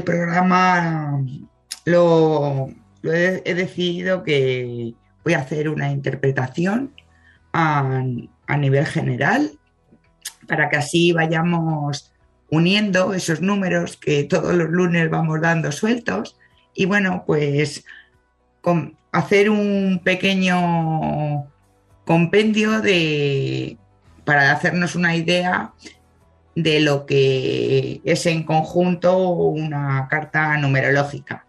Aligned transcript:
el 0.00 0.04
programa 0.04 1.22
lo, 1.84 2.68
he, 3.04 3.54
decidido 3.54 4.22
que 4.22 4.94
voy 5.24 5.34
a 5.34 5.40
hacer 5.40 5.68
una 5.68 5.90
interpretación 5.90 6.94
a, 7.52 8.02
a 8.46 8.56
nivel 8.56 8.86
general 8.86 9.52
para 10.48 10.70
que 10.70 10.78
así 10.78 11.12
vayamos 11.12 12.12
uniendo 12.50 13.12
esos 13.12 13.40
números 13.40 13.96
que 13.96 14.24
todos 14.24 14.54
los 14.54 14.70
lunes 14.70 15.10
vamos 15.10 15.40
dando 15.40 15.70
sueltos. 15.70 16.36
Y 16.74 16.86
bueno, 16.86 17.24
pues 17.26 17.84
con 18.62 18.96
hacer 19.12 19.50
un 19.50 20.00
pequeño 20.02 21.46
compendio 22.06 22.80
de 22.80 23.76
para 24.24 24.52
hacernos 24.52 24.94
una 24.94 25.14
idea 25.14 25.72
de 26.54 26.80
lo 26.80 27.06
que 27.06 28.00
es 28.04 28.26
en 28.26 28.44
conjunto 28.44 29.16
una 29.28 30.06
carta 30.08 30.56
numerológica. 30.56 31.46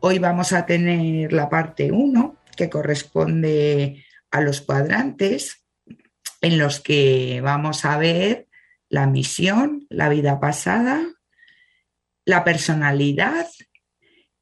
Hoy 0.00 0.18
vamos 0.18 0.52
a 0.52 0.66
tener 0.66 1.32
la 1.32 1.48
parte 1.48 1.92
1, 1.92 2.36
que 2.56 2.68
corresponde 2.68 4.04
a 4.30 4.40
los 4.40 4.60
cuadrantes, 4.60 5.64
en 6.40 6.58
los 6.58 6.80
que 6.80 7.40
vamos 7.42 7.84
a 7.84 7.96
ver 7.98 8.48
la 8.88 9.06
misión, 9.06 9.86
la 9.88 10.08
vida 10.08 10.40
pasada, 10.40 11.02
la 12.24 12.44
personalidad 12.44 13.46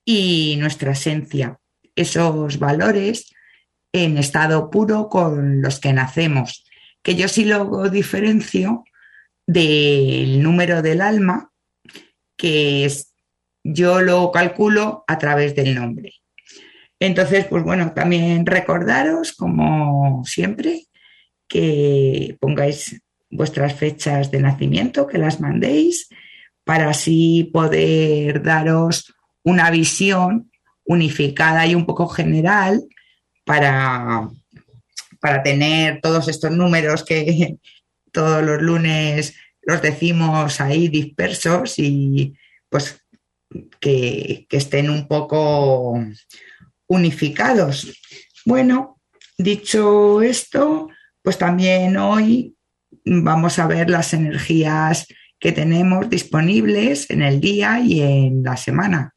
y 0.05 0.57
nuestra 0.59 0.93
esencia, 0.93 1.61
esos 1.95 2.59
valores 2.59 3.33
en 3.93 4.17
estado 4.19 4.71
puro 4.71 5.09
con 5.09 5.61
los 5.63 5.79
que 5.79 5.93
nacemos, 5.93 6.65
que 7.03 7.15
yo 7.15 7.29
sí 7.29 7.45
lo 7.45 7.89
diferencio 7.91 8.85
del 9.53 10.43
número 10.43 10.81
del 10.81 11.01
alma, 11.01 11.51
que 12.37 12.85
es, 12.85 13.13
yo 13.65 14.01
lo 14.01 14.31
calculo 14.31 15.05
a 15.09 15.19
través 15.19 15.57
del 15.57 15.75
nombre. 15.75 16.13
Entonces, 17.01 17.47
pues 17.47 17.65
bueno, 17.65 17.93
también 17.93 18.47
recordaros, 18.47 19.33
como 19.33 20.23
siempre, 20.25 20.85
que 21.49 22.37
pongáis 22.41 23.03
vuestras 23.29 23.75
fechas 23.75 24.31
de 24.31 24.41
nacimiento, 24.41 25.07
que 25.07 25.19
las 25.19 25.41
mandéis, 25.41 26.09
para 26.65 26.91
así 26.91 27.51
poder 27.53 28.43
daros 28.43 29.13
una 29.43 29.71
visión 29.71 30.51
unificada 30.85 31.67
y 31.67 31.75
un 31.75 31.87
poco 31.87 32.07
general 32.07 32.85
para, 33.45 34.29
para 35.21 35.43
tener 35.43 36.01
todos 36.01 36.29
estos 36.29 36.53
números 36.53 37.03
que, 37.05 37.57
todos 38.13 38.43
los 38.43 38.61
lunes 38.61 39.35
los 39.63 39.83
decimos 39.83 40.61
ahí 40.61 40.89
dispersos 40.89 41.79
y 41.79 42.35
pues 42.69 43.03
que, 43.81 44.47
estén 44.51 44.91
un 44.91 45.07
poco 45.07 45.99
unificados. 46.87 48.01
Bueno, 48.45 49.01
dicho 49.37 50.23
esto, 50.23 50.89
pues 51.23 51.39
también 51.39 51.97
hoy 51.97 52.57
vamos 53.05 53.59
a 53.59 53.67
ver 53.67 53.91
las 53.91 54.15
energías 54.15 55.07
que 55.39 55.53
tenemos 55.53 56.09
disponibles 56.11 57.11
en 57.11 57.23
el 57.23 57.41
día 57.41 57.81
y 57.81 58.03
en 58.03 58.43
la 58.43 58.57
semana. 58.57 59.15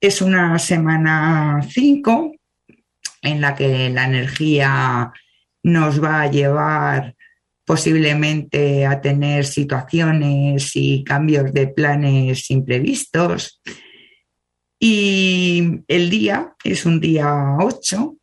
Es 0.00 0.22
una 0.22 0.58
semana 0.58 1.60
5 1.68 2.32
en 3.22 3.40
la 3.40 3.54
que 3.54 3.90
la 3.90 4.04
energía 4.04 5.12
nos 5.62 6.02
va 6.02 6.22
a 6.22 6.30
llevar 6.30 7.14
posiblemente 7.70 8.84
a 8.84 9.00
tener 9.00 9.46
situaciones 9.46 10.72
y 10.74 11.04
cambios 11.04 11.52
de 11.52 11.68
planes 11.68 12.50
imprevistos. 12.50 13.62
Y 14.80 15.78
el 15.86 16.10
día 16.10 16.52
es 16.64 16.84
un 16.84 16.98
día 16.98 17.58
8, 17.60 18.16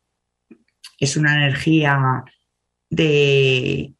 es 1.00 1.16
una 1.16 1.34
energía 1.34 2.24
de, 2.90 3.94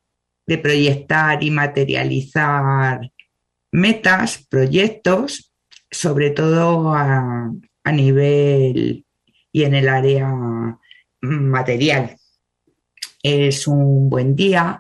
proyectar 0.63 1.43
y 1.43 1.51
materializar 1.51 3.11
metas, 3.73 4.47
proyectos, 4.51 5.55
sobre 5.91 6.29
todo 6.29 6.93
a, 6.93 7.51
a 7.85 7.93
nivel 7.93 9.07
y 9.51 9.63
en 9.63 9.75
el 9.75 9.89
área 9.89 10.31
material. 11.23 12.19
Es 13.23 13.67
un 13.67 14.11
buen 14.11 14.37
día 14.37 14.79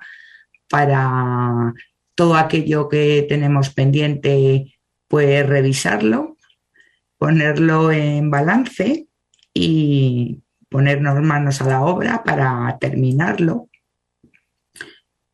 para 0.68 1.74
todo 2.14 2.36
aquello 2.36 2.88
que 2.88 3.24
tenemos 3.28 3.70
pendiente, 3.70 4.74
pues 5.06 5.46
revisarlo, 5.46 6.36
ponerlo 7.16 7.92
en 7.92 8.30
balance 8.30 9.06
y 9.54 10.42
ponernos 10.68 11.22
manos 11.22 11.60
a 11.62 11.68
la 11.68 11.82
obra 11.82 12.22
para 12.24 12.76
terminarlo. 12.80 13.68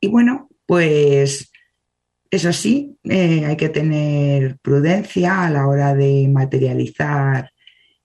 Y 0.01 0.09
bueno, 0.09 0.49
pues 0.67 1.51
eso 2.31 2.53
sí, 2.53 2.99
eh, 3.05 3.45
hay 3.47 3.57
que 3.57 3.69
tener 3.69 4.59
prudencia 4.59 5.45
a 5.45 5.51
la 5.51 5.67
hora 5.67 5.95
de 5.95 6.29
materializar 6.29 7.51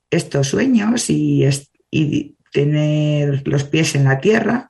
estos 0.09 0.47
sueños 0.47 1.09
y, 1.09 1.45
y 1.91 2.37
tener 2.51 3.47
los 3.47 3.63
pies 3.65 3.95
en 3.95 4.05
la 4.05 4.19
tierra 4.19 4.69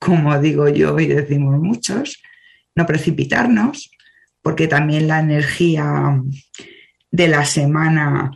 como 0.00 0.36
digo 0.40 0.68
yo 0.68 0.98
y 0.98 1.06
decimos 1.06 1.60
muchos, 1.60 2.20
no 2.74 2.86
precipitarnos, 2.86 3.90
porque 4.42 4.66
también 4.66 5.06
la 5.06 5.20
energía 5.20 6.20
de 7.10 7.28
la 7.28 7.44
semana 7.44 8.30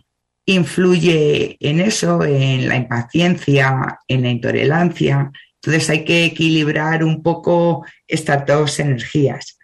influye 0.46 1.56
en 1.58 1.80
eso, 1.80 2.22
en 2.22 2.68
la 2.68 2.76
impaciencia, 2.76 3.98
en 4.06 4.22
la 4.22 4.28
intolerancia. 4.28 5.30
Entonces 5.54 5.88
hay 5.88 6.04
que 6.04 6.26
equilibrar 6.26 7.02
un 7.02 7.22
poco 7.22 7.86
estas 8.06 8.44
dos 8.44 8.78
energías 8.78 9.58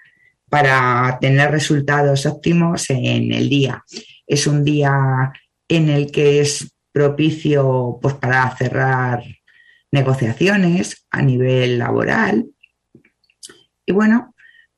para 0.48 1.18
tener 1.20 1.50
resultados 1.50 2.24
óptimos 2.24 2.88
en 2.88 3.32
el 3.32 3.50
día. 3.50 3.84
Es 4.26 4.46
un 4.46 4.64
día 4.64 5.30
en 5.68 5.90
el 5.90 6.10
que 6.10 6.40
es 6.40 6.72
propicio 6.92 7.98
pues, 8.00 8.14
para 8.14 8.56
cerrar 8.56 9.22
negociaciones 9.92 11.06
a 11.10 11.22
nivel 11.22 11.78
laboral. 11.78 12.46
Y 13.86 13.92
bueno, 13.92 14.34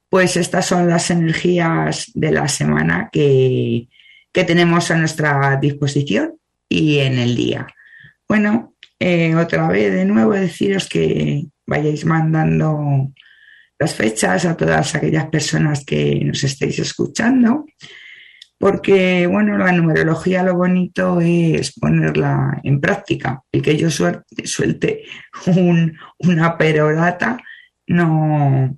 pues 0.08 0.36
estas 0.36 0.66
son 0.66 0.88
las 0.88 1.10
energías 1.10 2.10
de 2.14 2.32
la 2.32 2.48
semana 2.48 3.08
que, 3.12 3.88
tenemos 4.32 4.90
a 4.90 4.96
nuestra 4.96 5.58
disposición 5.60 6.38
y 6.66 6.98
en 6.98 7.18
el 7.18 7.36
día. 7.36 7.66
Bueno, 8.26 8.74
eh, 8.98 9.34
otra 9.34 9.68
vez 9.68 9.92
de 9.92 10.06
nuevo 10.06 10.32
deciros 10.32 10.88
que 10.88 11.44
vayáis 11.66 12.06
mandando 12.06 13.12
las 13.78 13.94
fechas 13.94 14.47
a 14.47 14.56
todas 14.56 14.94
aquellas 14.94 15.26
personas 15.26 15.84
que 15.84 16.20
nos 16.24 16.42
estéis 16.44 16.78
escuchando 16.78 17.66
porque, 18.62 19.26
bueno, 19.26 19.59
la 19.59 19.72
numerología 19.72 20.44
lo 20.44 20.54
bonito 20.54 21.20
es 21.20 21.72
ponerla 21.72 22.60
en 22.62 22.80
práctica. 22.80 23.42
El 23.50 23.60
que 23.60 23.76
yo 23.76 23.91
suelte, 23.91 25.03
una 26.18 26.56
perorata 26.56 27.42
no, 27.88 28.76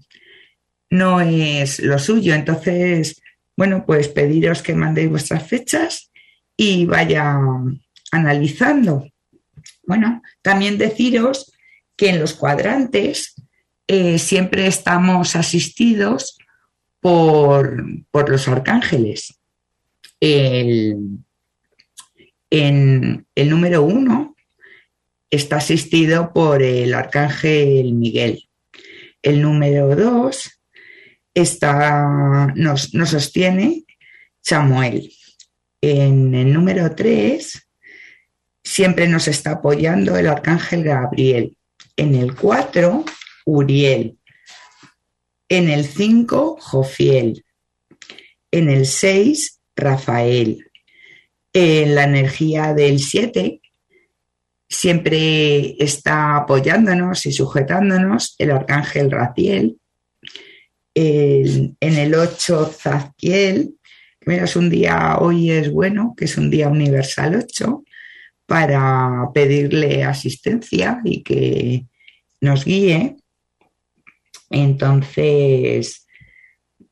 no 0.88 1.20
es 1.20 1.80
lo 1.80 1.98
suyo. 1.98 2.32
Entonces, 2.32 3.20
bueno, 3.58 3.84
pues 3.84 4.08
pediros 4.08 4.62
que 4.62 4.74
mandéis 4.74 5.10
vuestras 5.10 5.46
fechas 5.46 6.10
y 6.56 6.86
vaya 6.86 7.36
analizando. 8.10 9.06
Bueno, 9.86 10.22
también 10.40 10.78
deciros 10.78 11.52
que 11.94 12.08
en 12.08 12.20
los 12.20 12.32
cuadrantes 12.32 13.34
eh, 13.86 14.18
siempre 14.18 14.66
estamos 14.66 15.36
asistidos 15.36 16.38
por, 17.02 17.84
por 18.10 18.30
los 18.30 18.48
arcángeles 18.48 19.43
el, 20.20 21.24
el 22.50 23.50
número 23.50 23.82
uno 23.82 24.34
está 25.30 25.56
asistido 25.56 26.32
por 26.32 26.62
el 26.62 26.94
arcángel 26.94 27.92
Miguel. 27.92 28.48
el 29.22 29.42
número 29.42 29.94
2 29.96 30.60
está, 31.34 32.52
nos, 32.54 32.94
nos 32.94 33.10
sostiene 33.10 33.84
Samuel. 34.40 35.12
En 35.80 36.34
el 36.34 36.52
número 36.52 36.94
3 36.94 37.68
siempre 38.62 39.08
nos 39.08 39.28
está 39.28 39.52
apoyando 39.52 40.16
el 40.16 40.28
arcángel 40.28 40.84
Gabriel. 40.84 41.56
En 41.96 42.14
el 42.14 42.34
4, 42.34 43.04
Uriel. 43.44 44.18
En 45.48 45.68
el 45.68 45.84
5, 45.84 46.58
Jofiel. 46.60 47.44
En 48.50 48.70
el 48.70 48.86
6, 48.86 49.53
Rafael. 49.76 50.70
En 51.52 51.94
la 51.94 52.04
energía 52.04 52.74
del 52.74 52.98
7 52.98 53.60
siempre 54.68 55.76
está 55.82 56.36
apoyándonos 56.36 57.26
y 57.26 57.32
sujetándonos 57.32 58.34
el 58.38 58.50
arcángel 58.50 59.10
Raciel. 59.10 59.78
en 60.94 61.74
el 61.80 62.14
8, 62.14 62.66
Zadkiel. 62.66 63.74
Mira, 64.26 64.44
es 64.44 64.56
un 64.56 64.70
día, 64.70 65.18
hoy 65.18 65.50
es 65.50 65.70
bueno, 65.70 66.14
que 66.16 66.24
es 66.24 66.38
un 66.38 66.50
día 66.50 66.68
universal 66.68 67.34
8, 67.36 67.84
para 68.46 69.28
pedirle 69.34 70.04
asistencia 70.04 71.00
y 71.04 71.22
que 71.22 71.86
nos 72.40 72.64
guíe. 72.64 73.16
Entonces, 74.50 76.03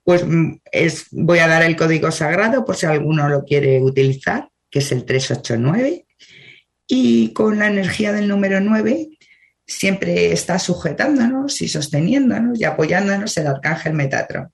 pues 0.04 0.24
es, 0.70 1.06
voy 1.12 1.38
a 1.38 1.48
dar 1.48 1.62
el 1.62 1.76
código 1.76 2.10
sagrado 2.10 2.64
por 2.64 2.76
si 2.76 2.86
alguno 2.86 3.28
lo 3.28 3.44
quiere 3.44 3.80
utilizar, 3.80 4.48
que 4.70 4.80
es 4.80 4.90
el 4.92 5.04
389. 5.04 6.06
Y 6.88 7.32
con 7.32 7.58
la 7.58 7.68
energía 7.68 8.12
del 8.12 8.28
número 8.28 8.60
9 8.60 9.08
siempre 9.66 10.32
está 10.32 10.58
sujetándonos 10.58 11.60
y 11.62 11.68
sosteniéndonos 11.68 12.60
y 12.60 12.64
apoyándonos 12.64 13.36
el 13.36 13.46
arcángel 13.46 13.94
Metatron. 13.94 14.48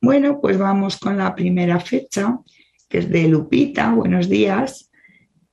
Bueno, 0.00 0.40
pues 0.40 0.58
vamos 0.58 0.98
con 0.98 1.16
la 1.16 1.34
primera 1.34 1.80
fecha, 1.80 2.38
que 2.88 2.98
es 2.98 3.10
de 3.10 3.28
Lupita. 3.28 3.92
Buenos 3.92 4.28
días. 4.28 4.90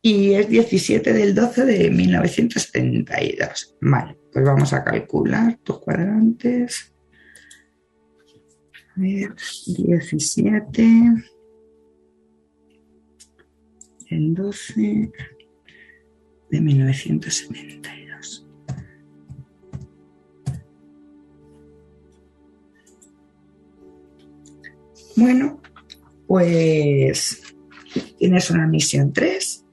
Y 0.01 0.33
es 0.33 0.49
17 0.49 1.13
del 1.13 1.33
12 1.33 1.65
de 1.65 1.89
1972. 1.89 3.77
Vale, 3.79 4.17
pues 4.33 4.43
vamos 4.43 4.73
a 4.73 4.83
calcular 4.83 5.57
tus 5.63 5.79
cuadrantes. 5.79 6.92
A 8.95 8.99
ver, 9.01 9.33
17 9.65 10.87
el 14.09 14.35
12 14.35 15.11
de 16.51 16.61
1972. 16.61 18.47
Bueno, 25.15 25.59
pues 26.27 27.41
tienes 28.19 28.51
una 28.51 28.67
misión 28.67 29.11
3, 29.11 29.65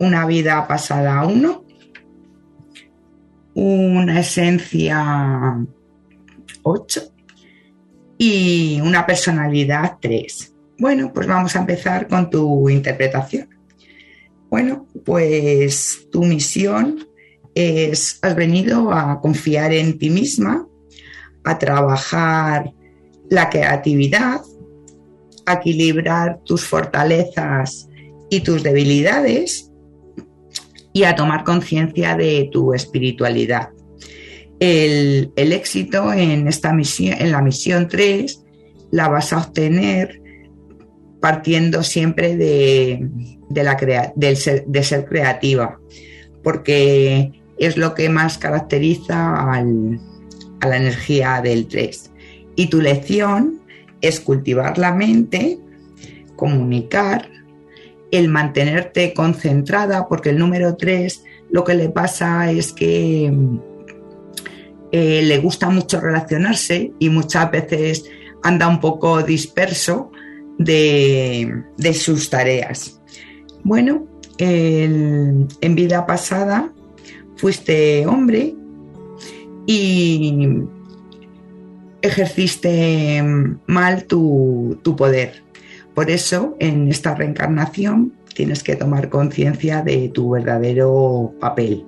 una 0.00 0.26
vida 0.26 0.66
pasada 0.66 1.24
1, 1.24 1.64
una 3.54 4.18
esencia 4.18 5.64
8 6.64 7.13
y 8.18 8.80
una 8.80 9.06
personalidad 9.06 9.98
3. 10.00 10.54
Bueno, 10.78 11.12
pues 11.12 11.26
vamos 11.26 11.54
a 11.56 11.60
empezar 11.60 12.08
con 12.08 12.30
tu 12.30 12.68
interpretación. 12.68 13.48
Bueno, 14.50 14.86
pues 15.04 16.06
tu 16.10 16.22
misión 16.24 17.06
es, 17.54 18.18
has 18.22 18.34
venido 18.34 18.92
a 18.92 19.20
confiar 19.20 19.72
en 19.72 19.98
ti 19.98 20.10
misma, 20.10 20.66
a 21.44 21.58
trabajar 21.58 22.72
la 23.30 23.50
creatividad, 23.50 24.40
a 25.46 25.54
equilibrar 25.54 26.40
tus 26.44 26.64
fortalezas 26.64 27.88
y 28.30 28.40
tus 28.40 28.62
debilidades 28.62 29.70
y 30.92 31.04
a 31.04 31.14
tomar 31.14 31.44
conciencia 31.44 32.16
de 32.16 32.48
tu 32.52 32.72
espiritualidad. 32.72 33.73
El, 34.60 35.32
éxito 35.36 36.12
en 36.12 36.48
esta 36.48 36.72
misión, 36.72 37.16
en 37.20 37.32
la 37.32 37.42
misión 37.42 37.88
3, 37.88 38.42
la 38.90 39.08
vas 39.08 39.32
a 39.32 39.38
obtener 39.38 40.20
partiendo 41.20 41.82
siempre 41.82 42.36
de, 42.36 43.08
la 43.50 43.76
de 44.14 44.82
ser 44.84 45.04
creativa, 45.06 45.80
porque 46.42 47.32
es 47.58 47.76
lo 47.76 47.94
que 47.94 48.08
más 48.08 48.38
caracteriza 48.38 49.34
a 49.34 49.62
la 49.62 50.76
energía 50.76 51.40
del 51.42 51.66
3. 51.66 52.10
Y 52.56 52.66
tu 52.68 52.80
lección 52.80 53.60
es 54.00 54.20
cultivar 54.20 54.78
la 54.78 54.92
mente, 54.92 55.58
comunicar, 56.36 57.28
el 58.10 58.28
mantenerte 58.28 59.12
concentrada, 59.12 60.06
porque 60.08 60.30
el 60.30 60.38
número 60.38 60.76
3 60.76 61.24
lo 61.50 61.64
que 61.64 61.74
le 61.74 61.88
pasa 61.88 62.50
es 62.50 62.72
que 62.72 63.32
eh, 64.96 65.22
le 65.24 65.38
gusta 65.38 65.70
mucho 65.70 66.00
relacionarse 66.00 66.92
y 67.00 67.08
muchas 67.08 67.50
veces 67.50 68.04
anda 68.44 68.68
un 68.68 68.78
poco 68.78 69.24
disperso 69.24 70.12
de, 70.56 71.64
sus 71.94 72.30
tareas. 72.30 73.00
Bueno, 73.64 74.06
en 74.38 75.74
vida 75.74 76.06
pasada 76.06 76.72
fuiste 77.34 78.06
hombre 78.06 78.54
y 79.66 80.60
ejerciste 82.00 83.20
mal 83.66 84.04
tu, 84.04 84.78
tu, 84.84 84.94
poder. 84.94 85.42
Por 85.92 86.08
eso, 86.08 86.54
en 86.60 86.88
esta 86.88 87.16
reencarnación, 87.16 88.12
tienes 88.32 88.62
que 88.62 88.76
tomar 88.76 89.08
conciencia 89.08 89.82
de 89.82 90.08
tu 90.10 90.30
verdadero 90.30 91.34
papel. 91.40 91.84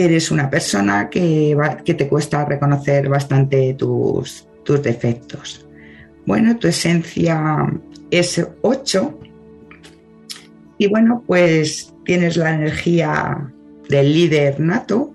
Eres 0.00 0.30
una 0.30 0.48
persona 0.48 1.10
que, 1.10 1.56
te 1.84 2.06
cuesta 2.06 2.44
reconocer 2.44 3.08
bastante 3.08 3.74
tus, 3.74 4.46
tus 4.62 4.80
defectos. 4.80 5.66
Bueno, 6.24 6.56
tu 6.56 6.68
esencia 6.68 7.66
es 8.08 8.46
8 8.62 9.18
y 10.78 10.86
bueno, 10.86 11.24
pues 11.26 11.92
tienes 12.04 12.36
la 12.36 12.54
energía 12.54 13.52
del 13.88 14.12
líder 14.12 14.60
nato, 14.60 15.14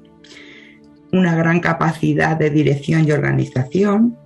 una 1.14 1.34
gran 1.34 1.62
capacidad 1.62 2.36
de 2.36 2.50
dirección 2.50 3.08
y 3.08 3.12
organización, 3.14 4.18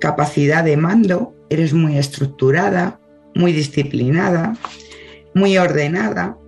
capacidad 0.00 0.64
de 0.64 0.78
mando, 0.78 1.34
eres 1.50 1.74
muy 1.74 1.98
estructurada, 1.98 2.98
muy 3.34 3.52
disciplinada, 3.52 4.56
muy 5.34 5.58
ordenada, 5.58 6.38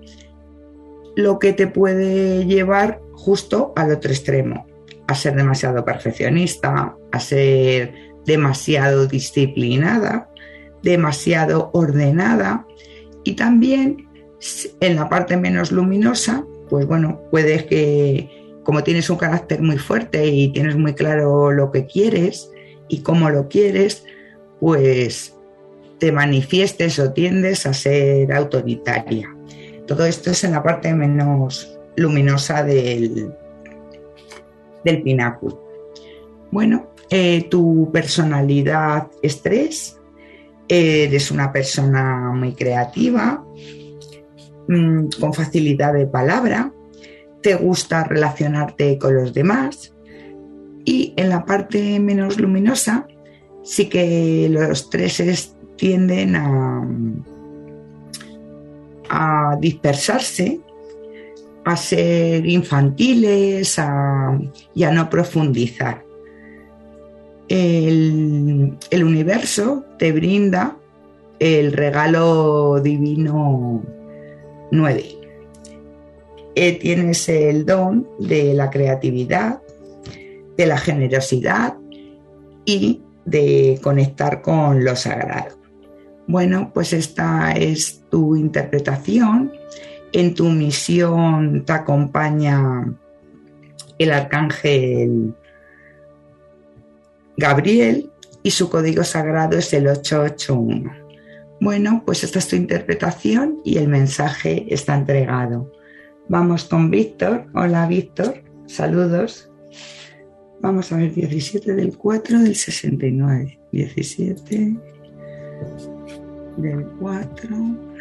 lo 1.16 1.38
que 1.38 1.52
te 1.52 1.66
puede 1.66 2.46
llevar 2.46 3.02
justo 3.22 3.72
al 3.76 3.92
otro 3.92 4.10
extremo, 4.10 4.66
a 5.06 5.14
ser 5.14 5.36
demasiado 5.36 5.84
perfeccionista, 5.84 6.96
a 7.12 7.20
ser 7.20 7.94
demasiado 8.26 9.06
disciplinada, 9.06 10.28
demasiado 10.82 11.70
ordenada 11.72 12.66
y 13.24 13.34
también 13.34 14.08
en 14.80 14.96
la 14.96 15.08
parte 15.08 15.36
menos 15.36 15.70
luminosa, 15.70 16.44
pues 16.68 16.86
bueno, 16.86 17.20
puedes 17.30 17.64
que 17.64 18.28
como 18.64 18.82
tienes 18.82 19.08
un 19.08 19.18
carácter 19.18 19.62
muy 19.62 19.78
fuerte 19.78 20.26
y 20.26 20.48
tienes 20.48 20.76
muy 20.76 20.94
claro 20.94 21.52
lo 21.52 21.70
que 21.70 21.86
quieres 21.86 22.50
y 22.88 23.02
cómo 23.02 23.30
lo 23.30 23.48
quieres, 23.48 24.04
pues 24.60 25.36
te 25.98 26.10
manifiestes 26.10 26.98
o 26.98 27.12
tiendes 27.12 27.66
a 27.66 27.72
ser 27.72 28.32
autoritaria. 28.32 29.28
Todo 29.86 30.06
esto 30.06 30.30
es 30.30 30.42
en 30.42 30.52
la 30.52 30.62
parte 30.62 30.92
menos 30.94 31.71
luminosa 31.96 32.62
del, 32.62 33.32
del 34.84 35.02
pináculo. 35.02 35.62
Bueno, 36.50 36.92
eh, 37.10 37.46
tu 37.50 37.90
personalidad 37.92 39.08
es 39.22 39.42
tres, 39.42 40.00
eres 40.68 41.30
una 41.30 41.52
persona 41.52 42.32
muy 42.32 42.54
creativa, 42.54 43.44
mm, 44.68 45.08
con 45.20 45.34
facilidad 45.34 45.92
de 45.92 46.06
palabra, 46.06 46.72
te 47.42 47.54
gusta 47.56 48.04
relacionarte 48.04 48.98
con 48.98 49.14
los 49.14 49.34
demás. 49.34 49.94
Y 50.84 51.14
en 51.16 51.28
la 51.28 51.44
parte 51.44 52.00
menos 52.00 52.40
luminosa 52.40 53.06
sí 53.62 53.88
que 53.88 54.48
los 54.50 54.90
tres 54.90 55.54
tienden 55.76 56.36
a, 56.36 56.82
a 59.10 59.56
dispersarse, 59.60 60.60
a 61.64 61.76
ser 61.76 62.46
infantiles 62.46 63.80
y 64.74 64.84
a 64.84 64.90
no 64.90 65.10
profundizar 65.10 66.12
el, 67.52 69.04
universo 69.04 69.84
te 69.98 70.12
brinda 70.12 70.76
el 71.38 71.72
regalo 71.72 72.80
divino 72.80 73.82
9. 74.70 75.04
Eh, 76.54 76.78
tienes 76.78 77.28
el 77.28 77.66
don 77.66 78.08
de 78.18 78.54
la 78.54 78.70
creatividad, 78.70 79.60
de 80.56 80.66
la 80.66 80.78
generosidad 80.78 81.76
y 82.64 83.02
de 83.24 83.78
conectar 83.82 84.40
con 84.40 84.84
lo 84.84 84.96
sagrado. 84.96 85.58
Bueno, 86.26 86.70
pues 86.72 86.92
esta 86.92 87.52
es 87.52 88.02
tu 88.10 88.36
interpretación. 88.36 89.52
En 90.12 90.34
tu 90.34 90.44
misión 90.50 91.64
te 91.64 91.72
acompaña 91.72 92.92
el 93.98 94.12
arcángel 94.12 95.34
Gabriel 97.36 98.10
y 98.42 98.50
su 98.50 98.68
código 98.68 99.04
sagrado 99.04 99.56
es 99.56 99.72
el 99.72 99.86
881. 99.86 100.92
Bueno, 101.60 102.02
pues 102.04 102.24
esta 102.24 102.40
es 102.40 102.48
tu 102.48 102.56
interpretación 102.56 103.60
y 103.64 103.78
el 103.78 103.88
mensaje 103.88 104.66
está 104.68 104.96
entregado. 104.96 105.72
Vamos 106.28 106.64
con 106.64 106.90
Víctor. 106.90 107.46
Hola 107.54 107.86
Víctor, 107.86 108.42
saludos. 108.66 109.50
Vamos 110.60 110.92
a 110.92 110.96
ver, 110.96 111.14
17 111.14 111.74
del 111.74 111.96
4 111.96 112.40
del 112.40 112.54
69. 112.54 113.58
17 113.72 114.76
del 116.58 116.86
4 117.00 117.91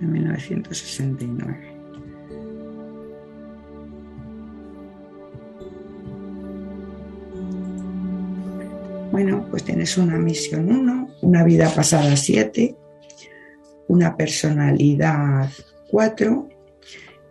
de 0.00 0.06
1969. 0.06 1.74
Bueno, 9.10 9.46
pues 9.48 9.62
tienes 9.62 9.96
una 9.96 10.18
misión 10.18 10.68
1, 10.68 11.08
una 11.22 11.44
vida 11.44 11.72
pasada 11.72 12.16
7, 12.16 12.74
una 13.86 14.16
personalidad 14.16 15.48
4 15.90 16.48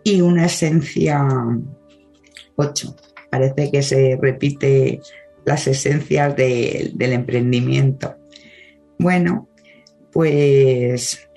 y 0.02 0.22
una 0.22 0.46
esencia 0.46 1.28
8. 2.56 2.96
Parece 3.30 3.70
que 3.70 3.82
se 3.82 4.18
repite 4.18 5.00
las 5.44 5.66
esencias 5.66 6.34
del 6.34 7.12
emprendimiento. 7.12 8.16
Bueno, 8.98 9.48
pues 10.10 11.28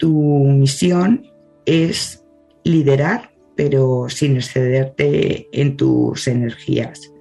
tu 0.00 0.10
misión 0.10 1.26
es 1.66 2.24
liderar, 2.64 3.32
pero 3.54 4.06
sin 4.08 4.36
excederte 4.36 5.46
en 5.52 5.76
tus 5.76 6.26
energías. 6.26 7.12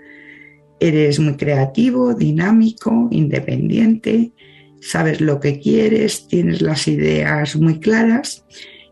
Eres 0.79 1.19
muy 1.19 1.35
creativo, 1.35 2.13
dinámico, 2.13 3.09
independiente, 3.11 4.31
sabes 4.79 5.19
lo 5.19 5.41
que 5.41 5.59
quieres, 5.59 6.27
tienes 6.29 6.61
las 6.61 6.87
ideas 6.87 7.57
muy 7.57 7.81
claras 7.81 8.45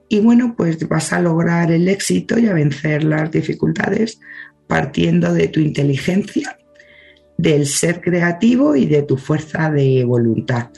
y 0.10 0.20
bueno, 0.20 0.53
pues 0.58 0.86
vas 0.89 1.13
a 1.13 1.22
lograr 1.22 1.72
el 1.72 1.88
éxito 1.88 2.38
y 2.38 2.48
a 2.48 2.53
vencer 2.53 3.06
las 3.06 3.32
dificultades 3.32 4.20
partiendo 4.67 5.34
de 5.34 5.48
tu 5.48 5.62
inteligencia, 5.62 6.58
del 7.38 7.65
ser 7.65 8.01
creativo 8.01 8.75
y 8.75 8.86
de 8.86 9.03
tu 9.03 9.15
fuerza 9.15 9.72
de 9.72 10.03
voluntad. 10.03 10.72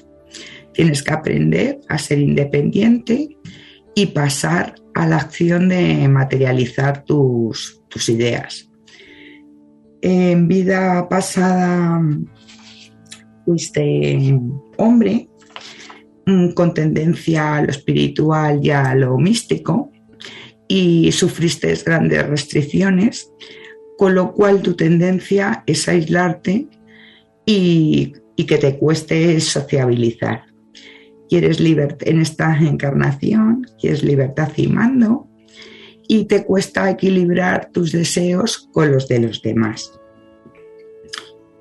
Tienes 0.79 1.03
que 1.03 1.11
aprender 1.11 1.81
a 1.89 1.97
ser 1.97 2.19
independiente 2.19 3.37
y 3.95 4.05
pasar 4.05 4.75
a 4.93 5.05
la 5.05 5.17
acción 5.17 5.67
de 5.67 6.07
materializar 6.07 7.03
tus, 7.03 7.81
tus 7.89 8.07
ideas 8.07 8.69
en 10.01 10.47
vida 10.47 11.07
pasada 11.09 12.01
fuiste 13.45 14.39
hombre 14.77 15.27
mm, 16.25 16.49
con 16.51 16.73
tendencia 16.73 17.57
a 17.57 17.61
lo 17.63 17.69
espiritual 17.69 18.59
y 18.63 18.69
a 18.69 18.95
lo 18.95 19.17
místico 19.17 19.91
y 20.67 21.11
sufriste 21.11 21.73
grandes 21.83 22.27
restricciones, 22.27 23.31
con 23.97 24.13
lo 24.13 24.33
cual 24.33 24.61
tu 24.61 24.75
tendencia 24.75 25.63
es 25.65 25.87
aislarte 25.87 26.67
y, 27.45 28.13
y 28.35 28.45
que 28.45 28.57
te 28.59 28.77
cueste 28.77 29.39
sociabilizar. 29.39 30.48
Quieres 31.29 31.59
libertad 31.59 32.07
en 32.07 32.19
esta 32.19 32.57
encarnación, 32.57 33.67
quieres 33.79 34.03
libertad 34.03 34.49
y 34.57 34.67
mando, 34.67 35.27
y 36.07 36.25
te 36.25 36.43
cuesta 36.43 36.89
equilibrar 36.89 37.69
tus 37.71 37.91
deseos 37.91 38.67
con 38.73 38.91
los 38.91 39.07
de 39.07 39.19
los 39.19 39.41
demás. 39.43 39.93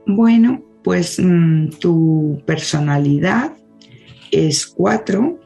Bueno, 0.07 0.65
pues 0.83 1.21
mm, 1.23 1.69
tu 1.81 2.43
personalidad 2.47 3.53
es 4.31 4.67
cuatro, 4.67 5.39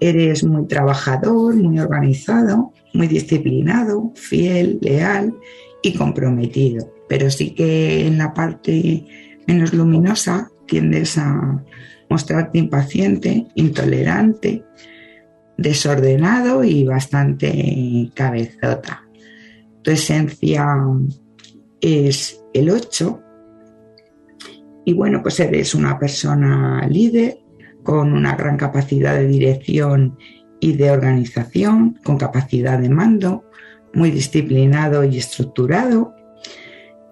eres 0.00 0.44
muy 0.44 0.66
trabajador, 0.66 1.56
muy 1.56 1.78
organizado, 1.78 2.74
muy 2.92 3.06
disciplinado, 3.06 4.12
fiel, 4.14 4.78
leal 4.82 5.34
y 5.82 5.94
comprometido, 5.94 6.92
pero 7.08 7.30
sí 7.30 7.54
que 7.54 8.06
en 8.06 8.18
la 8.18 8.34
parte 8.34 9.06
menos 9.46 9.72
luminosa 9.72 10.50
tiendes 10.66 11.16
a 11.16 11.64
mostrarte 12.08 12.58
impaciente, 12.58 13.46
intolerante, 13.54 14.64
desordenado 15.56 16.64
y 16.64 16.84
bastante 16.84 18.10
cabezota. 18.14 19.04
Tu 19.82 19.90
esencia 19.90 20.66
es 21.80 22.42
el 22.54 22.70
8 22.70 23.22
y 24.84 24.94
bueno, 24.94 25.22
pues 25.22 25.38
eres 25.40 25.74
una 25.74 25.98
persona 25.98 26.86
líder 26.88 27.38
con 27.82 28.12
una 28.12 28.34
gran 28.36 28.56
capacidad 28.56 29.16
de 29.16 29.26
dirección 29.26 30.16
y 30.60 30.72
de 30.74 30.90
organización, 30.90 31.98
con 32.04 32.16
capacidad 32.16 32.78
de 32.78 32.88
mando, 32.88 33.44
muy 33.92 34.10
disciplinado 34.10 35.04
y 35.04 35.18
estructurado. 35.18 36.14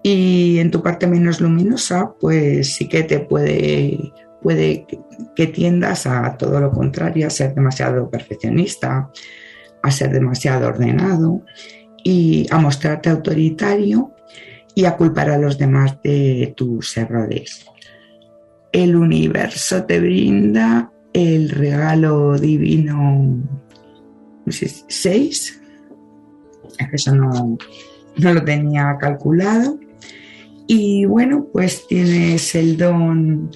Y 0.03 0.57
en 0.59 0.71
tu 0.71 0.81
parte 0.81 1.07
menos 1.07 1.39
luminosa, 1.39 2.13
pues 2.19 2.75
sí 2.75 2.87
que 2.87 3.03
te 3.03 3.19
puede 3.19 4.11
puede 4.47 4.87
que 5.35 5.47
tiendas 5.47 6.07
a 6.07 6.37
todo 6.37 6.61
lo 6.61 6.71
contrario, 6.71 7.27
a 7.27 7.29
ser 7.29 7.53
demasiado 7.53 8.09
perfeccionista, 8.09 9.11
a 9.83 9.91
ser 9.91 10.09
demasiado 10.13 10.69
ordenado 10.69 11.43
y 12.01 12.47
a 12.49 12.57
mostrarte 12.57 13.09
autoritario 13.09 14.13
y 14.73 14.85
a 14.85 14.95
culpar 14.95 15.31
a 15.31 15.37
los 15.37 15.57
demás 15.57 16.01
de 16.01 16.53
tus 16.55 16.95
errores. 16.95 17.65
El 18.71 18.95
universo 18.95 19.83
te 19.83 19.99
brinda 19.99 20.93
el 21.11 21.49
regalo 21.49 22.39
divino 22.39 23.43
6. 24.47 25.61
Eso 26.93 27.15
no, 27.15 27.57
no 28.15 28.33
lo 28.33 28.43
tenía 28.45 28.95
calculado. 28.97 29.77
Y 30.67 31.03
bueno, 31.03 31.47
pues 31.51 31.85
tienes 31.85 32.55
el 32.55 32.77
don 32.77 33.51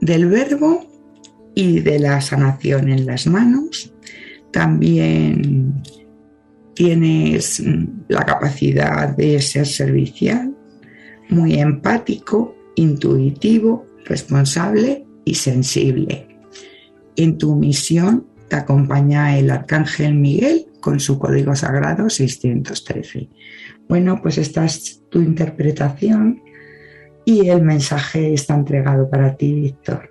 del 0.00 0.26
verbo 0.26 0.86
y 1.54 1.80
de 1.80 1.98
la 1.98 2.20
sanación 2.20 2.88
en 2.88 3.06
las 3.06 3.26
manos. 3.26 3.92
También 4.52 5.82
tienes 6.74 7.62
la 8.08 8.24
capacidad 8.24 9.16
de 9.16 9.40
ser 9.40 9.66
servicial, 9.66 10.54
muy 11.28 11.58
empático, 11.58 12.54
intuitivo, 12.76 13.86
responsable 14.04 15.06
y 15.24 15.34
sensible. 15.34 16.28
En 17.16 17.38
tu 17.38 17.56
misión 17.56 18.26
te 18.48 18.56
acompaña 18.56 19.38
el 19.38 19.50
Arcángel 19.50 20.14
Miguel 20.14 20.66
con 20.80 21.00
su 21.00 21.18
código 21.18 21.56
sagrado 21.56 22.08
613. 22.08 23.28
Bueno, 23.88 24.20
pues 24.22 24.38
esta 24.38 24.64
es 24.64 25.02
tu 25.08 25.20
interpretación 25.20 26.42
y 27.26 27.50
el 27.50 27.62
mensaje 27.62 28.32
está 28.32 28.54
entregado 28.54 29.10
para 29.10 29.36
ti, 29.36 29.52
Víctor. 29.52 30.08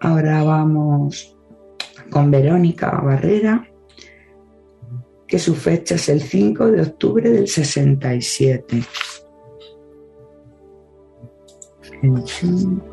Ahora 0.00 0.44
vamos 0.44 1.34
con 2.10 2.30
Verónica 2.30 2.90
Barrera, 2.90 3.66
que 5.26 5.38
su 5.38 5.54
fecha 5.54 5.94
es 5.94 6.10
el 6.10 6.20
5 6.20 6.72
de 6.72 6.82
octubre 6.82 7.30
del 7.30 7.48
67. 7.48 8.82
El 12.02 12.26
5 12.26 12.84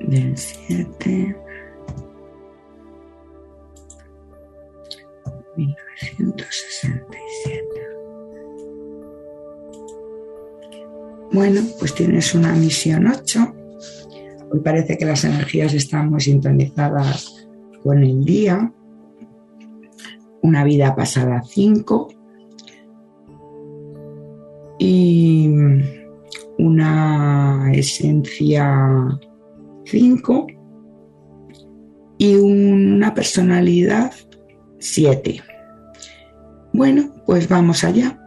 del 0.00 0.36
7 0.36 1.36
1967. 5.56 7.59
Bueno, 11.32 11.60
pues 11.78 11.94
tienes 11.94 12.34
una 12.34 12.52
misión 12.54 13.06
8. 13.06 13.54
Hoy 14.50 14.60
parece 14.60 14.98
que 14.98 15.04
las 15.04 15.24
energías 15.24 15.72
están 15.74 16.10
muy 16.10 16.20
sintonizadas 16.20 17.46
con 17.84 18.02
el 18.02 18.24
día. 18.24 18.72
Una 20.42 20.64
vida 20.64 20.96
pasada 20.96 21.40
5. 21.44 22.08
Y 24.80 25.50
una 26.58 27.70
esencia 27.74 29.20
5. 29.84 30.46
Y 32.18 32.34
una 32.34 33.14
personalidad 33.14 34.12
7. 34.80 35.40
Bueno, 36.72 37.14
pues 37.24 37.48
vamos 37.48 37.84
allá. 37.84 38.19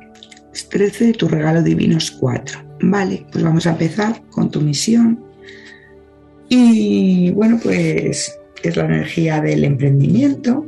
13, 0.70 1.14
tu 1.14 1.28
regalo 1.28 1.62
divino 1.62 1.98
es 1.98 2.12
4. 2.12 2.60
Vale, 2.82 3.26
pues 3.32 3.44
vamos 3.44 3.66
a 3.66 3.72
empezar 3.72 4.22
con 4.30 4.52
tu 4.52 4.62
misión. 4.62 5.24
Y 6.50 7.32
bueno, 7.32 7.60
pues 7.62 8.38
es 8.62 8.78
la 8.78 8.86
energía 8.86 9.42
del 9.42 9.64
emprendimiento 9.64 10.66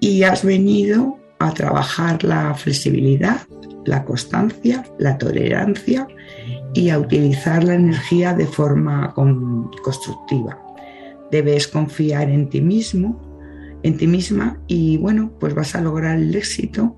y 0.00 0.22
has 0.22 0.44
venido 0.44 1.18
a 1.38 1.52
trabajar 1.52 2.22
la 2.24 2.54
flexibilidad, 2.54 3.40
la 3.84 4.04
constancia, 4.04 4.84
la 4.98 5.18
tolerancia 5.18 6.06
y 6.74 6.90
a 6.90 6.98
utilizar 6.98 7.64
la 7.64 7.74
energía 7.74 8.32
de 8.34 8.46
forma 8.46 9.12
constructiva. 9.14 10.58
Debes 11.30 11.66
confiar 11.66 12.30
en 12.30 12.48
ti 12.48 12.60
mismo, 12.60 13.20
en 13.82 13.96
ti 13.96 14.06
misma 14.06 14.60
y 14.68 14.98
bueno, 14.98 15.32
pues 15.40 15.54
vas 15.54 15.74
a 15.74 15.80
lograr 15.80 16.18
el 16.18 16.34
éxito 16.34 16.96